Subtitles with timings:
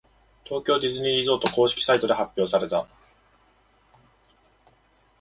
[0.45, 2.87] 東京ディズニーリゾート公式サイトで発表された。